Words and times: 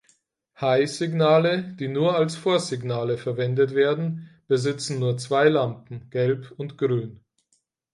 Hl-Signale, 0.55 1.75
die 1.79 1.87
nur 1.87 2.15
als 2.15 2.35
Vorsignale 2.35 3.19
verwendet 3.19 3.75
werden, 3.75 4.31
besitzen 4.47 4.97
nur 4.97 5.19
zwei 5.19 5.47
Lampen, 5.47 6.09
gelb 6.09 6.49
und 6.57 6.79
grün. 6.79 7.23